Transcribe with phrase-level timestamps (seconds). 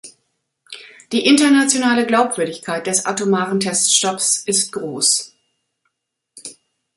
[1.11, 5.35] Die internationale Glaubwürdigkeit des atomaren Teststopps ist groß.